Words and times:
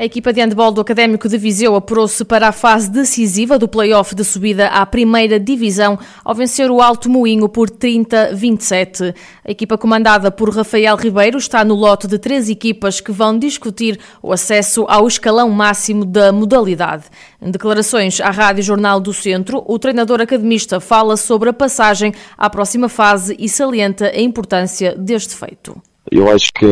A 0.00 0.04
equipa 0.04 0.32
de 0.32 0.40
handball 0.40 0.70
do 0.70 0.80
Académico 0.80 1.28
de 1.28 1.36
Viseu 1.36 1.74
apurou-se 1.74 2.24
para 2.24 2.46
a 2.46 2.52
fase 2.52 2.88
decisiva 2.88 3.58
do 3.58 3.66
play-off 3.66 4.14
de 4.14 4.22
subida 4.22 4.68
à 4.68 4.86
primeira 4.86 5.40
divisão 5.40 5.98
ao 6.24 6.36
vencer 6.36 6.70
o 6.70 6.80
Alto 6.80 7.10
Moinho 7.10 7.48
por 7.48 7.68
30-27. 7.68 9.12
A 9.44 9.50
equipa 9.50 9.76
comandada 9.76 10.30
por 10.30 10.54
Rafael 10.54 10.94
Ribeiro 10.94 11.36
está 11.36 11.64
no 11.64 11.74
lote 11.74 12.06
de 12.06 12.16
três 12.16 12.48
equipas 12.48 13.00
que 13.00 13.10
vão 13.10 13.36
discutir 13.36 13.98
o 14.22 14.32
acesso 14.32 14.86
ao 14.88 15.08
escalão 15.08 15.50
máximo 15.50 16.04
da 16.04 16.30
modalidade. 16.30 17.06
Em 17.42 17.50
declarações 17.50 18.20
à 18.20 18.30
Rádio 18.30 18.62
Jornal 18.62 19.00
do 19.00 19.12
Centro, 19.12 19.64
o 19.66 19.80
treinador 19.80 20.20
academista 20.20 20.78
fala 20.78 21.16
sobre 21.16 21.48
a 21.48 21.52
passagem 21.52 22.14
à 22.36 22.48
próxima 22.48 22.88
fase 22.88 23.34
e 23.36 23.48
salienta 23.48 24.06
a 24.06 24.20
importância 24.20 24.94
deste 24.96 25.34
feito. 25.34 25.87
Eu 26.10 26.30
acho 26.30 26.52
que 26.52 26.66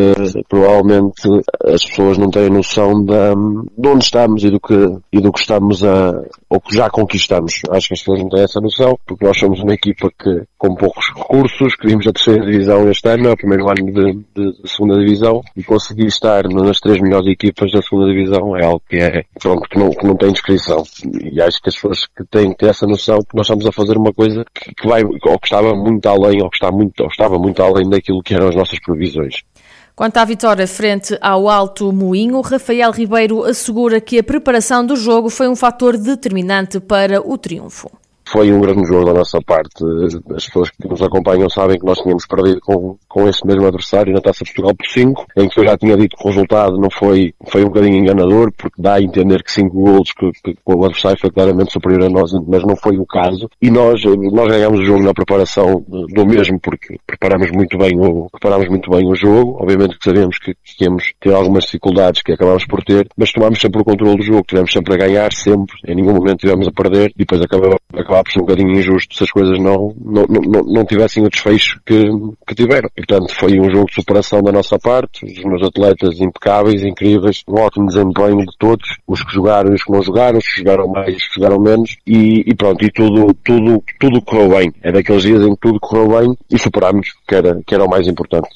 provavelmente 0.49 1.23
as 1.65 1.85
pessoas 1.85 2.19
não 2.19 2.31
têm 2.31 2.49
noção 2.49 3.05
de, 3.05 3.13
de 3.77 3.89
onde 3.89 4.05
estamos 4.05 4.45
e 4.45 4.51
do 4.51 4.61
que, 4.61 4.99
e 5.13 5.21
do 5.21 5.33
que 5.33 5.41
estamos 5.41 5.85
a, 5.85 6.13
ou 6.49 6.61
que 6.61 6.75
já 6.75 6.89
conquistamos. 6.89 7.61
Acho 7.71 7.89
que 7.89 7.95
as 7.95 8.01
pessoas 8.01 8.21
não 8.21 8.29
têm 8.29 8.43
essa 8.43 8.61
noção, 8.61 8.99
porque 9.07 9.25
nós 9.25 9.39
somos 9.39 9.61
uma 9.61 9.75
equipa 9.75 10.11
que, 10.19 10.43
com 10.57 10.75
poucos 10.75 11.07
recursos, 11.15 11.75
que 11.75 11.89
vimos 11.89 12.07
a 12.07 12.13
terceira 12.13 12.45
divisão 12.47 12.89
este 12.89 13.09
ano, 13.09 13.29
é 13.29 13.33
o 13.33 13.37
primeiro 13.37 13.69
ano 13.69 13.93
de, 13.93 14.13
de, 14.35 14.63
de, 14.63 14.69
segunda 14.71 14.99
divisão, 14.99 15.43
e 15.57 15.63
conseguir 15.63 16.07
estar 16.07 16.45
nas 16.49 16.81
três 16.81 17.01
melhores 17.01 17.27
equipas 17.27 17.71
da 17.73 17.83
segunda 17.83 18.07
divisão 18.13 18.57
é 18.57 18.65
algo 18.65 18.83
que 18.89 18.97
é, 18.97 19.25
pronto, 19.41 19.69
que 19.69 19.79
não, 19.79 19.91
que 19.91 20.07
não 20.07 20.17
tem 20.17 20.33
descrição. 20.33 20.83
E 21.23 21.41
acho 21.41 21.61
que 21.61 21.69
as 21.69 21.75
pessoas 21.75 22.07
que 22.07 22.25
têm 22.31 22.51
que 22.51 22.59
ter 22.59 22.69
essa 22.69 22.87
noção 22.87 23.19
que 23.19 23.37
nós 23.37 23.47
estamos 23.47 23.67
a 23.67 23.73
fazer 23.73 23.97
uma 23.97 24.13
coisa 24.13 24.45
que, 24.55 24.75
que 24.75 24.89
vai, 24.89 25.03
ou 25.05 25.39
que 25.39 25.47
estava 25.47 25.75
muito 25.75 26.07
além, 26.07 26.43
ou 26.43 26.51
que 26.51 26.57
está 26.57 26.71
muito, 26.71 27.01
ou 27.01 27.09
estava 27.09 27.39
muito 27.39 27.63
além 27.63 27.89
daquilo 27.89 28.23
que 28.23 28.35
eram 28.35 28.49
as 28.49 28.57
nossas 28.57 28.79
previsões. 28.81 29.26
Quanto 29.95 30.19
à 30.19 30.25
vitória 30.25 30.67
frente 30.67 31.17
ao 31.21 31.49
Alto 31.49 31.93
Moinho, 31.93 32.41
Rafael 32.43 32.91
Ribeiro 32.91 33.45
assegura 33.45 34.01
que 34.01 34.19
a 34.19 34.23
preparação 34.23 34.85
do 34.85 34.95
jogo 34.95 35.31
foi 35.31 35.49
um 35.49 35.57
fator 35.57 35.97
determinante 35.97 36.79
para 36.79 37.21
o 37.21 37.39
triunfo. 37.39 37.91
Foi 38.29 38.53
um 38.53 38.61
grande 38.61 38.85
jogo 38.87 39.05
da 39.05 39.15
nossa 39.15 39.39
parte. 39.41 39.85
As 40.35 40.47
pessoas 40.47 40.71
que 40.71 40.89
nos 40.89 41.01
acompanham 41.01 41.49
sabem 41.49 41.79
que 41.79 41.87
nós 41.87 41.99
tínhamos 41.99 42.27
perdido 42.27 42.61
com, 42.61 42.99
com 43.09 43.29
esse 43.29 43.47
mesmo 43.47 43.67
adversário 43.67 44.13
na 44.13 44.21
Taça 44.21 44.45
Portugal 44.45 44.75
por 44.75 44.87
5, 44.87 45.27
em 45.37 45.49
que 45.49 45.61
eu 45.61 45.65
já 45.65 45.77
tinha 45.77 45.97
dito 45.97 46.17
que 46.17 46.25
o 46.25 46.31
resultado 46.31 46.77
não 46.77 46.89
foi, 46.91 47.33
foi 47.49 47.63
um 47.63 47.69
bocadinho 47.69 47.99
enganador, 47.99 48.51
porque 48.57 48.81
dá 48.83 48.95
a 48.95 49.03
entender 49.03 49.43
que 49.43 49.53
5 49.53 49.71
golos 49.71 50.13
que, 50.13 50.31
que, 50.43 50.57
o 50.65 50.85
adversário 50.85 51.19
foi 51.21 51.31
claramente 51.31 51.73
superior 51.73 52.05
a 52.05 52.09
nós, 52.09 52.33
mas 52.47 52.63
não 52.65 52.77
foi 52.77 52.99
o 52.99 53.07
caso. 53.07 53.49
E 53.63 53.71
nós, 53.71 54.03
nós 54.05 54.49
ganhamos 54.49 54.81
o 54.81 54.85
jogo 54.85 55.03
na 55.03 55.15
preparação 55.15 55.85
do 55.89 56.27
mesmo, 56.27 56.59
porque 56.61 56.97
preparamos 57.07 57.51
muito 57.53 57.79
bem 57.79 57.93
o, 57.99 58.29
preparamos 58.31 58.69
muito 58.69 58.91
bem 58.91 59.09
o 59.09 59.15
jogo. 59.15 59.57
Obviamente 59.61 59.99
que 59.99 60.05
sabemos 60.05 60.39
que, 60.39 60.55
que 60.55 60.85
íamos 60.85 61.13
ter 61.21 61.33
algumas 61.33 61.65
dificuldades 61.65 62.23
que 62.23 62.33
acabámos 62.33 62.67
por 62.67 62.83
ter, 62.83 63.09
mas 63.17 63.33
tomámos 63.33 63.61
sempre 63.61 63.81
o 63.81 63.85
controle 63.85 64.17
do 64.17 64.23
jogo, 64.23 64.45
tivemos 64.47 64.73
sempre 64.73 64.95
a 64.95 64.97
ganhar, 64.97 65.33
sempre, 65.33 65.77
em 65.87 65.95
nenhum 65.95 66.15
momento 66.15 66.39
tivemos 66.39 66.67
a 66.67 66.73
perder, 66.73 67.11
e 67.11 67.19
depois 67.19 67.41
acabamos, 67.41 67.77
acabava 68.17 68.25
por 68.25 68.33
ser 68.33 68.39
um 68.39 68.43
bocadinho 68.43 68.79
injusto 68.79 69.15
se 69.15 69.25
as 69.25 69.31
coisas 69.31 69.59
não, 69.59 69.95
não, 70.01 70.25
não, 70.27 70.63
não 70.63 70.85
tivessem 70.85 71.25
o 71.25 71.29
desfecho 71.29 71.81
que, 71.85 72.05
que 72.47 72.55
tiveram. 72.55 72.89
E, 72.97 73.05
portanto, 73.05 73.35
foi 73.35 73.61
um 73.61 73.71
jogo 73.71 73.87
de 73.87 73.95
superação 73.95 74.43
da 74.43 74.53
nossa 74.53 74.79
parte, 74.79 75.25
os 75.25 75.45
meus 75.45 75.63
atletas 75.63 76.21
impecáveis, 76.21 76.83
incríveis, 76.83 77.43
um 77.49 77.61
ótimo 77.61 77.87
desempenho 77.87 78.39
de 78.39 78.57
todos, 78.59 78.97
os 79.07 79.23
que 79.23 79.33
jogaram 79.33 79.71
e 79.71 79.75
os 79.75 79.85
que 79.85 79.93
não 79.93 80.03
jogaram, 80.03 80.39
os 80.39 80.47
que 80.47 80.59
jogaram 80.59 80.89
mais 80.89 81.17
os 81.17 81.29
que 81.29 81.35
jogaram 81.35 81.61
menos, 81.61 81.97
e, 82.07 82.45
e 82.47 82.55
pronto, 82.55 82.85
e 82.85 82.91
tudo, 82.91 83.35
tudo, 83.45 83.83
tudo 83.99 84.23
correu 84.23 84.49
bem. 84.49 84.73
É 84.83 84.93
daqueles 84.93 85.23
dias 85.23 85.43
em 85.43 85.55
que 85.55 85.61
tudo 85.61 85.81
correu 85.81 86.09
bem 86.09 86.37
e 86.51 86.59
superámos, 86.59 87.09
que 87.27 87.35
era, 87.35 87.61
que 87.67 87.75
era 87.75 87.85
o 87.85 87.89
mais 87.91 88.07
importante. 88.07 88.49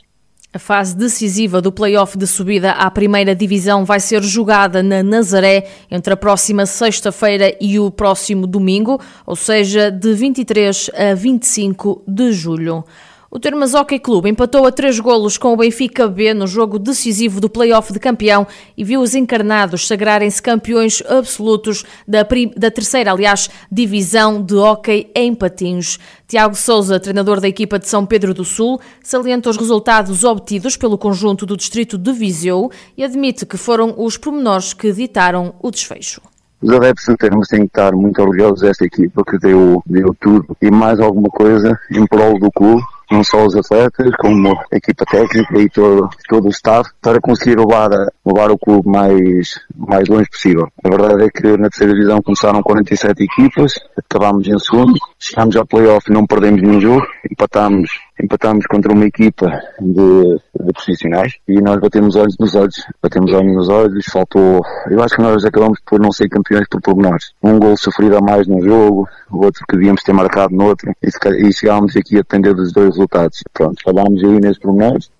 A 0.53 0.59
fase 0.59 0.97
decisiva 0.97 1.63
do 1.63 1.71
play-off 1.71 2.19
de 2.19 2.27
subida 2.27 2.73
à 2.73 2.91
primeira 2.91 3.37
divisão 3.37 3.85
vai 3.85 4.01
ser 4.01 4.21
jogada 4.21 4.83
na 4.83 5.01
Nazaré 5.01 5.69
entre 5.89 6.13
a 6.13 6.17
próxima 6.17 6.67
sexta-feira 6.67 7.57
e 7.61 7.79
o 7.79 7.89
próximo 7.89 8.49
domingo, 8.49 9.01
ou 9.25 9.37
seja, 9.37 9.93
de 9.93 10.13
23 10.13 10.91
a 10.93 11.15
25 11.15 12.03
de 12.05 12.33
julho. 12.33 12.85
O 13.33 13.39
Termas 13.39 13.75
Hockey 13.75 14.01
Clube 14.01 14.29
empatou 14.29 14.67
a 14.67 14.73
três 14.73 14.99
golos 14.99 15.39
com 15.39 15.53
o 15.53 15.57
Benfica 15.57 16.09
B 16.09 16.35
no 16.35 16.49
jogo 16.49 16.81
decisivo 16.81 17.41
do 17.41 17.49
play-off 17.49 17.93
de 17.93 18.01
campeão 18.01 18.45
e 18.77 18.83
viu 18.83 19.01
os 19.01 19.15
encarnados 19.15 19.87
sagrarem-se 19.87 20.43
campeões 20.43 21.01
absolutos 21.09 21.85
da, 22.09 22.27
da 22.57 22.73
terceira, 22.73 23.13
aliás, 23.13 23.49
divisão 23.71 24.43
de 24.43 24.57
hockey 24.57 25.13
em 25.15 25.33
patins. 25.33 25.97
Tiago 26.27 26.57
Souza, 26.57 26.99
treinador 26.99 27.41
da 27.41 27.47
equipa 27.47 27.79
de 27.79 27.89
São 27.89 28.05
Pedro 28.05 28.35
do 28.35 28.45
Sul, 28.45 28.81
salienta 29.01 29.49
os 29.49 29.57
resultados 29.57 30.25
obtidos 30.25 30.77
pelo 30.77 30.99
conjunto 30.99 31.47
do 31.47 31.57
distrito 31.57 31.97
de 31.97 32.13
Viseu 32.13 32.69
e 32.97 33.05
admite 33.05 33.47
que 33.47 33.57
foram 33.57 33.95
os 33.97 34.17
pormenores 34.17 34.75
que 34.75 34.93
ditaram 34.93 35.55
o 35.63 35.71
desfecho. 35.71 36.21
Os 36.61 36.71
adeptos 36.73 37.05
de 37.05 37.17
termos 37.17 37.47
têm 37.47 37.61
que 37.61 37.67
estar 37.67 37.93
muito 37.93 38.21
orgulhosos 38.21 38.63
desta 38.63 38.85
equipa 38.85 39.23
que 39.25 39.39
deu, 39.39 39.81
deu 39.87 40.15
tudo 40.21 40.57
e 40.61 40.69
mais 40.69 40.99
alguma 40.99 41.29
coisa 41.29 41.79
em 41.93 42.05
prol 42.09 42.37
do 42.41 42.51
clube 42.51 42.83
não 43.11 43.25
só 43.25 43.45
os 43.45 43.57
atletas, 43.57 44.11
como 44.19 44.53
a 44.73 44.77
equipa 44.77 45.05
técnica 45.05 45.59
e 45.59 45.69
todo, 45.69 46.09
todo 46.29 46.47
o 46.47 46.51
staff, 46.51 46.89
para 47.03 47.21
conseguir 47.21 47.59
levar, 47.59 47.91
levar 48.25 48.51
o 48.51 48.59
clube 48.59 48.89
mais, 48.89 49.61
mais 49.75 50.09
longe 50.09 50.29
possível. 50.31 50.69
A 50.85 50.89
verdade 50.89 51.25
é 51.25 51.29
que 51.29 51.57
na 51.57 51.69
terceira 51.69 51.95
divisão 51.95 52.23
começaram 52.23 52.63
47 52.63 53.25
equipas, 53.25 53.75
acabámos 53.97 54.47
em 54.47 54.59
segundo, 54.59 54.95
chegámos 55.19 55.57
ao 55.57 55.67
playoff 55.67 56.09
e 56.09 56.13
não 56.13 56.27
perdemos 56.27 56.63
nenhum 56.63 56.81
jogo, 56.81 57.07
empatámos 57.31 57.91
empatámos 58.23 58.67
contra 58.67 58.93
uma 58.93 59.05
equipa 59.05 59.47
de, 59.81 60.39
de, 60.65 60.73
profissionais 60.73 61.35
e 61.49 61.61
nós 61.61 61.81
batemos 61.81 62.17
olhos 62.17 62.37
nos 62.39 62.55
olhos, 62.55 62.87
batemos 63.03 63.33
olhos 63.33 63.55
nos 63.55 63.69
olhos, 63.69 64.05
faltou, 64.07 64.61
eu 64.91 65.03
acho 65.03 65.17
que 65.17 65.23
nós 65.23 65.45
acabamos 65.45 65.79
por 65.87 66.01
não 66.01 66.13
ser 66.13 66.29
campeões 66.29 66.67
por 66.69 66.81
pormenores. 66.81 67.33
Um 67.43 67.59
gol 67.59 67.77
sofrido 67.77 68.17
a 68.17 68.21
mais 68.21 68.47
num 68.47 68.63
jogo, 68.63 69.09
o 69.31 69.45
outro 69.45 69.65
que 69.69 69.77
devíamos 69.77 70.03
ter 70.03 70.13
marcado 70.13 70.55
no 70.55 70.67
outro 70.67 70.93
e, 71.03 71.49
e 71.49 71.53
chegámos 71.53 71.97
aqui 71.97 72.17
a 72.17 72.21
depender 72.21 72.55
dos 72.55 72.73
dois 72.73 72.91
resultados. 72.91 73.43
Pronto, 73.53 73.83
falámos 73.83 74.23
aí 74.23 74.41
nesses 74.41 74.59
pormenores. 74.59 75.11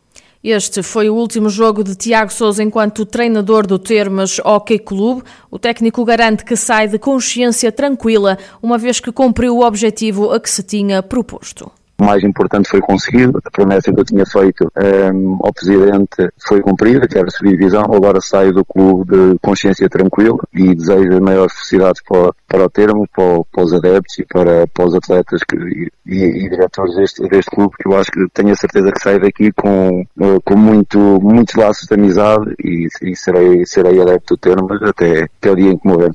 Este 0.43 0.83
foi 0.83 1.11
o 1.11 1.15
último 1.15 1.51
jogo 1.51 1.85
de 1.85 1.95
Tiago 1.95 2.33
Souza 2.33 2.63
enquanto 2.63 3.05
treinador 3.05 3.67
do 3.67 3.79
Termas 3.79 4.39
Hockey 4.39 4.79
Clube. 4.79 5.23
O 5.51 5.59
técnico 5.59 6.03
garante 6.03 6.47
que 6.47 6.57
sai 6.57 6.89
de 6.89 6.99
consciência 6.99 7.71
tranquila, 7.71 8.39
uma 8.63 8.79
vez 8.79 9.01
que 9.01 9.13
cumpriu 9.13 9.59
o 9.59 9.67
objetivo 9.67 10.33
a 10.33 10.41
que 10.41 10.49
se 10.49 10.63
tinha 10.63 11.03
proposto. 11.03 11.71
O 12.01 12.05
mais 12.05 12.25
importante 12.25 12.67
foi 12.67 12.81
conseguido, 12.81 13.43
a 13.45 13.51
promessa 13.51 13.93
que 13.93 14.01
eu 14.01 14.05
tinha 14.05 14.25
feito 14.25 14.73
um, 14.75 14.81
ehm, 14.83 15.39
ao 15.43 15.53
Presidente 15.53 16.31
foi 16.49 16.63
cumprida, 16.63 17.07
que 17.07 17.19
era 17.19 17.31
subir 17.31 17.51
divisão, 17.51 17.83
agora 17.83 18.23
saio 18.23 18.55
do 18.55 18.65
clube 18.65 19.15
de 19.15 19.39
consciência 19.41 19.87
tranquila 19.87 20.39
e 20.55 20.75
desejo 20.75 21.13
as 21.13 21.21
maiores 21.21 21.53
felicidades 21.53 22.01
para, 22.09 22.33
para 22.49 22.65
o 22.65 22.71
termo, 22.71 23.07
para, 23.15 23.45
para, 23.53 23.65
os 23.65 23.75
adeptos 23.75 24.19
e 24.19 24.25
para, 24.25 24.67
para 24.69 24.87
os 24.87 24.95
atletas 24.95 25.43
que, 25.45 25.91
e, 26.07 26.15
e, 26.15 26.49
diretores 26.49 26.97
deste, 26.97 27.29
deste 27.29 27.51
clube, 27.51 27.75
que 27.79 27.87
eu 27.87 27.95
acho 27.95 28.11
que 28.11 28.27
tenho 28.33 28.53
a 28.53 28.57
certeza 28.57 28.93
que 28.93 29.03
saio 29.03 29.21
daqui 29.21 29.53
com, 29.53 30.01
eh, 30.01 30.39
com 30.43 30.57
muito, 30.57 30.99
muitos 31.21 31.55
laços 31.55 31.87
de 31.87 31.95
amizade 31.95 32.55
e, 32.65 32.89
e 33.03 33.15
serei, 33.15 33.67
serei 33.67 34.01
adepto 34.01 34.37
do 34.37 34.39
termo 34.39 34.73
até, 34.73 35.25
até 35.25 35.51
o 35.51 35.57
dia 35.57 35.71
em 35.71 35.77
que 35.77 35.87
morrer. 35.87 36.13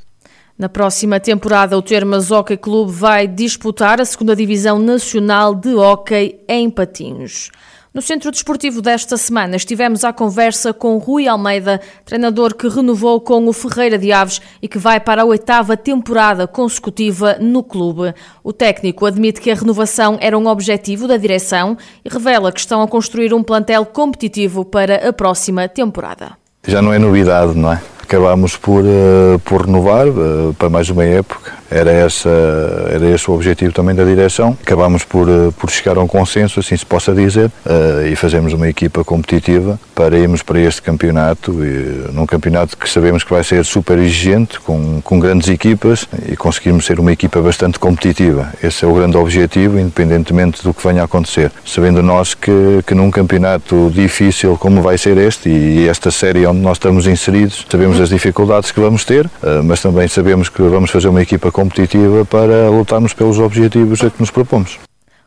Na 0.58 0.70
próxima 0.70 1.20
temporada, 1.20 1.78
o 1.78 1.82
Termas 1.82 2.32
Hockey 2.32 2.56
Clube 2.56 2.90
vai 2.90 3.28
disputar 3.28 4.00
a 4.00 4.06
segunda 4.06 4.34
Divisão 4.34 4.80
Nacional 4.80 5.54
de 5.54 5.76
Hockey 5.76 6.40
em 6.48 6.70
Patins. 6.70 7.52
No 7.94 8.02
Centro 8.02 8.32
Desportivo 8.32 8.82
desta 8.82 9.18
semana 9.18 9.58
estivemos 9.58 10.06
à 10.06 10.14
conversa 10.14 10.74
com 10.74 10.98
Rui 10.98 11.28
Almeida, 11.28 11.82
treinador 12.06 12.56
que 12.56 12.70
renovou 12.70 13.20
com 13.20 13.46
o 13.46 13.52
Ferreira 13.52 13.98
de 13.98 14.14
Aves 14.14 14.42
e 14.62 14.70
que 14.70 14.78
vai 14.78 14.98
para 14.98 15.24
a 15.24 15.26
oitava 15.26 15.76
temporada 15.76 16.48
consecutiva 16.48 17.36
no 17.38 17.62
clube. 17.62 18.14
O 18.42 18.54
técnico 18.54 19.06
admite 19.06 19.42
que 19.42 19.52
a 19.52 19.56
renovação 19.56 20.18
era 20.22 20.38
um 20.38 20.48
objetivo 20.48 21.06
da 21.06 21.18
direção 21.18 21.78
e 22.04 22.08
revela 22.08 22.50
que 22.50 22.62
estão 22.62 22.82
a 22.82 22.88
construir 22.88 23.34
um 23.34 23.44
plantel 23.44 23.86
competitivo 23.86 24.64
para 24.64 25.10
a 25.10 25.12
próxima 25.12 25.68
temporada. 25.68 26.38
Já 26.66 26.82
não 26.82 26.94
é 26.94 26.98
novidade, 26.98 27.54
não 27.56 27.74
é? 27.74 27.95
Acabámos 28.06 28.56
por, 28.56 28.84
uh, 28.84 29.40
por 29.44 29.66
renovar 29.66 30.08
uh, 30.08 30.54
para 30.58 30.70
mais 30.70 30.90
uma 30.90 31.04
época 31.04 31.54
era, 31.70 31.92
essa, 31.92 32.30
era 32.92 33.06
esse 33.10 33.30
o 33.30 33.34
objetivo 33.34 33.72
também 33.74 33.96
da 33.96 34.04
direção. 34.04 34.58
Acabámos 34.62 35.04
por, 35.04 35.28
eh, 35.28 35.52
por 35.58 35.70
chegar 35.70 35.98
a 35.98 36.02
um 36.02 36.08
consenso, 36.08 36.60
assim 36.60 36.76
se 36.78 36.86
possa 36.86 37.14
dizer, 37.14 37.52
uh, 37.66 38.06
e 38.06 38.16
fazemos 38.16 38.54
uma 38.54 38.68
equipa 38.68 39.04
competitiva 39.04 39.80
para 39.94 40.18
irmos 40.18 40.42
para 40.42 40.60
este 40.60 40.82
campeonato, 40.82 41.52
e, 41.64 42.12
num 42.14 42.26
campeonato 42.26 42.78
que 42.78 42.90
sabemos 42.90 43.24
que 43.24 43.32
vai 43.32 43.44
ser 43.44 43.64
super 43.66 43.98
exigente, 43.98 44.60
com, 44.60 45.02
com 45.02 45.20
grandes 45.20 45.50
equipas, 45.50 46.08
e 46.28 46.36
conseguirmos 46.36 46.86
ser 46.86 47.00
uma 47.00 47.12
equipa 47.12 47.42
bastante 47.42 47.80
competitiva. 47.80 48.54
Esse 48.62 48.86
é 48.86 48.88
o 48.88 48.94
grande 48.94 49.18
objetivo, 49.18 49.80
independentemente 49.80 50.64
do 50.64 50.74
que 50.74 50.86
venha 50.86 51.02
a 51.02 51.06
acontecer. 51.06 51.52
Sabendo 51.66 52.04
nós 52.04 52.34
que, 52.34 52.82
que 52.86 52.94
num 52.94 53.10
campeonato 53.10 53.92
difícil 53.94 54.58
como 54.58 54.82
vai 54.82 54.98
ser 54.98 55.18
este, 55.18 55.50
e 55.50 55.88
esta 55.88 56.12
série 56.12 56.46
onde 56.46 56.60
nós 56.60 56.78
estamos 56.78 57.08
inseridos, 57.08 57.66
sabemos 57.70 58.00
as 58.00 58.10
dificuldades 58.10 58.72
que 58.72 58.80
vamos 58.80 59.06
ter, 59.06 59.26
uh, 59.26 59.64
mas 59.64 59.82
também 59.82 60.08
sabemos 60.08 60.50
que 60.50 60.62
vamos 60.62 60.92
fazer 60.92 61.08
uma 61.08 61.22
equipa 61.22 61.52
competitiva 61.56 62.26
para 62.26 62.70
lutarmos 62.70 63.14
pelos 63.14 63.40
objetivos 63.40 64.04
a 64.04 64.10
que 64.10 64.20
nos 64.20 64.30
propomos. 64.30 64.78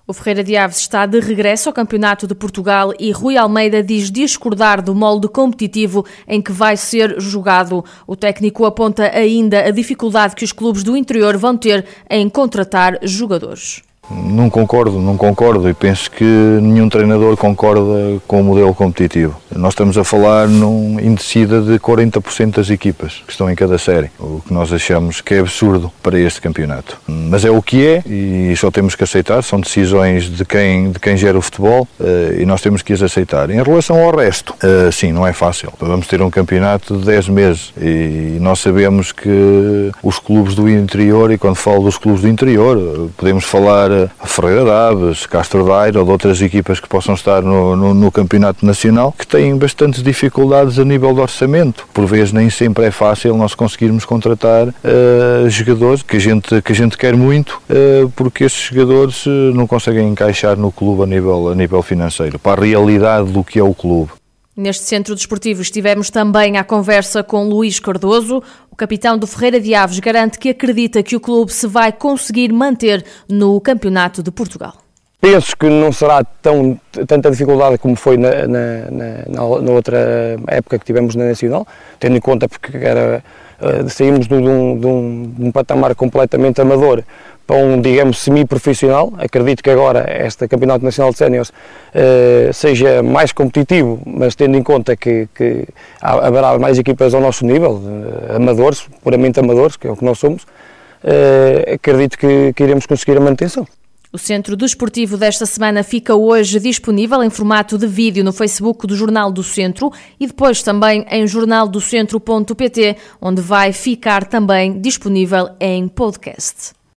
O 0.06 0.12
Ferreira 0.12 0.44
de 0.44 0.58
Aves 0.58 0.76
está 0.76 1.06
de 1.06 1.20
regresso 1.20 1.70
ao 1.70 1.72
Campeonato 1.75 2.26
de 2.26 2.34
Portugal 2.34 2.92
e 2.98 3.10
Rui 3.10 3.38
Almeida 3.38 3.82
diz 3.82 4.10
discordar 4.10 4.82
do 4.82 4.94
molde 4.94 5.26
competitivo 5.26 6.04
em 6.26 6.42
que 6.42 6.52
vai 6.52 6.76
ser 6.76 7.19
jogado. 7.19 7.82
O 8.06 8.14
técnico 8.14 8.66
aponta 8.66 9.10
ainda 9.14 9.64
a 9.64 9.70
dificuldade 9.70 10.34
que 10.34 10.44
os 10.44 10.52
clubes 10.52 10.82
do 10.82 10.96
interior 10.96 11.38
vão 11.38 11.56
ter 11.56 11.86
em 12.10 12.28
contratar 12.28 12.98
jogadores. 13.02 13.82
Não 14.10 14.49
concordo, 14.49 15.00
não 15.00 15.16
concordo 15.16 15.69
e 15.69 15.75
penso 15.75 16.10
que 16.10 16.25
nenhum 16.25 16.88
treinador 16.88 17.37
concorda 17.37 18.20
com 18.26 18.40
o 18.40 18.44
modelo 18.44 18.75
competitivo. 18.75 19.37
Nós 19.55 19.72
estamos 19.72 19.99
a 19.99 20.05
falar 20.05 20.46
num 20.46 20.99
indecida 21.00 21.60
de 21.60 21.78
40% 21.78 22.56
das 22.56 22.70
equipas 22.70 23.22
que 23.26 23.32
estão 23.32 23.50
em 23.50 23.55
cada 23.55 23.78
série, 23.78 24.10
o 24.19 24.40
que 24.46 24.52
nós 24.52 24.72
achamos 24.72 25.20
que 25.20 25.34
é 25.34 25.40
absurdo 25.40 25.90
para 26.02 26.19
este 26.19 26.40
campeonato. 26.40 26.99
Mas 27.06 27.44
é 27.44 27.50
o 27.50 27.62
que 27.62 27.87
é 27.87 28.02
e 28.06 28.55
só 28.56 28.70
temos 28.70 28.94
que 28.94 29.05
aceitar, 29.05 29.43
são 29.43 29.60
decisões 29.60 30.31
de 30.31 30.44
quem, 30.44 30.90
de 30.90 30.99
quem 30.99 31.16
gera 31.16 31.37
o 31.37 31.43
futebol 31.43 31.87
eh, 32.00 32.38
e 32.40 32.46
nós 32.46 32.60
temos 32.60 32.82
que 32.82 32.93
as 32.93 33.02
aceitar. 33.02 33.50
Em 33.50 33.62
relação 33.62 34.02
ao 34.02 34.14
resto, 34.14 34.55
eh, 34.62 34.90
sim, 34.93 35.12
não 35.12 35.26
é 35.26 35.32
fácil. 35.32 35.72
Vamos 35.81 36.06
ter 36.06 36.22
um 36.22 36.31
campeonato 36.31 36.96
de 36.96 37.05
10 37.05 37.28
meses 37.28 37.72
e 37.81 38.38
nós 38.40 38.60
sabemos 38.60 39.12
que 39.12 39.90
os 40.02 40.19
clubes 40.19 40.55
do 40.55 40.69
interior, 40.69 41.31
e 41.31 41.38
quando 41.38 41.56
falo 41.56 41.84
dos 41.84 41.99
clubes 41.99 42.22
do 42.22 42.28
interior, 42.28 43.10
podemos 43.16 43.44
falar 43.44 43.90
Ferreira 44.24 44.64
Daves, 44.64 45.26
Castro 45.26 45.64
Daire 45.64 45.98
ou 45.98 46.04
de 46.04 46.10
outras 46.10 46.40
equipas 46.40 46.80
que 46.80 46.88
possam 46.88 47.14
estar 47.14 47.42
no, 47.42 47.74
no, 47.74 47.94
no, 47.94 48.12
Campeonato 48.12 48.64
Nacional 48.64 49.14
que 49.16 49.26
têm 49.26 49.56
bastantes 49.56 50.02
dificuldades 50.02 50.78
a 50.78 50.84
nível 50.84 51.12
de 51.14 51.20
orçamento. 51.20 51.86
Por 51.92 52.06
vezes 52.06 52.32
nem 52.32 52.50
sempre 52.50 52.84
é 52.84 52.90
fácil 52.90 53.36
nós 53.36 53.54
conseguirmos 53.54 54.04
contratar 54.04 54.68
uh, 54.68 55.48
jogadores 55.48 56.02
que 56.02 56.16
a 56.16 56.20
gente, 56.20 56.62
que 56.62 56.72
a 56.72 56.74
gente 56.74 56.96
quer 56.96 57.16
muito 57.16 57.60
uh, 57.70 58.08
porque 58.14 58.44
esses 58.44 58.60
jogadores 58.60 59.26
uh, 59.26 59.30
não 59.54 59.66
conseguem 59.66 60.08
encaixar 60.08 60.56
no 60.56 60.70
clube 60.70 61.02
a 61.02 61.06
nível, 61.06 61.48
a 61.48 61.54
nível 61.54 61.82
financeiro, 61.82 62.38
para 62.38 62.60
a 62.60 62.64
realidade 62.64 63.30
do 63.30 63.42
que 63.42 63.58
é 63.58 63.62
o 63.62 63.74
clube. 63.74 64.10
Neste 64.58 64.82
centro 64.82 65.14
desportivo 65.14 65.62
estivemos 65.62 66.10
também 66.10 66.58
à 66.58 66.64
conversa 66.64 67.22
com 67.22 67.49
Luís 67.49 67.78
Cardoso. 67.78 68.43
O 68.69 68.75
capitão 68.75 69.16
do 69.16 69.25
Ferreira 69.25 69.60
de 69.60 69.72
Aves 69.72 70.00
garante 70.00 70.37
que 70.37 70.49
acredita 70.49 71.00
que 71.00 71.14
o 71.14 71.20
clube 71.20 71.52
se 71.52 71.69
vai 71.69 71.93
conseguir 71.93 72.52
manter 72.52 73.06
no 73.28 73.60
Campeonato 73.60 74.20
de 74.20 74.32
Portugal. 74.32 74.88
Penso 75.20 75.56
que 75.56 75.67
não 75.69 75.91
será 75.91 76.23
tão, 76.41 76.81
tanta 77.06 77.29
dificuldade 77.29 77.76
como 77.79 77.97
foi 77.97 78.17
na, 78.17 78.47
na, 78.47 78.91
na, 78.91 79.61
na 79.61 79.73
outra 79.73 79.99
época 80.47 80.79
que 80.79 80.85
tivemos 80.85 81.17
na 81.17 81.25
Nacional, 81.25 81.67
tendo 81.99 82.17
em 82.17 82.20
conta 82.20 82.49
porque 82.49 82.76
era, 82.76 83.23
uh, 83.61 83.91
saímos 83.91 84.29
de 84.29 84.35
um, 84.35 84.79
de, 84.79 84.87
um, 84.87 85.35
de 85.37 85.44
um 85.47 85.50
patamar 85.50 85.97
completamente 85.97 86.61
amador 86.61 87.03
para 87.44 87.56
um, 87.56 87.81
digamos, 87.81 88.20
semi-profissional. 88.20 89.12
Acredito 89.19 89.61
que 89.61 89.70
agora 89.70 90.06
este 90.25 90.47
Campeonato 90.47 90.85
Nacional 90.85 91.11
de 91.11 91.19
Séniores 91.19 91.49
uh, 91.49 92.53
seja 92.53 93.03
mais 93.03 93.32
competitivo, 93.32 94.00
mas 94.06 94.37
tendo 94.37 94.56
em 94.56 94.62
conta 94.62 94.94
que, 94.94 95.29
que 95.35 95.67
haverá 96.00 96.56
mais 96.61 96.79
equipas 96.79 97.12
ao 97.12 97.20
nosso 97.20 97.44
nível, 97.44 97.73
uh, 97.73 98.37
amadores, 98.37 98.87
puramente 99.03 99.41
amadores, 99.41 99.76
que 99.76 99.88
é 99.88 99.91
o 99.91 99.97
que 99.97 100.05
nós 100.05 100.19
somos, 100.19 100.44
uh, 100.44 101.75
acredito 101.75 102.17
que, 102.17 102.53
que 102.53 102.62
iremos 102.62 102.87
conseguir 102.87 103.17
a 103.17 103.20
manutenção. 103.20 103.67
O 104.10 104.16
Centro 104.16 104.56
Desportivo 104.56 105.19
desta 105.19 105.44
semana 105.44 105.82
fica 105.82 106.14
hoje 106.14 106.58
disponível 106.58 107.22
em 107.22 107.28
formato 107.28 107.76
de 107.76 107.87
vídeo 107.87 108.25
no 108.25 108.32
Facebook 108.32 108.87
do 108.87 108.96
Jornal 108.96 109.31
do 109.31 109.43
Centro 109.43 109.93
e 110.19 110.26
depois 110.26 110.62
também 110.62 111.05
em 111.10 111.26
jornaldocentro.pt, 111.26 112.96
onde 113.20 113.43
vai 113.43 113.70
ficar 113.70 114.25
também 114.25 114.81
disponível 114.81 115.50
em 115.60 115.87
podcast. 115.87 116.77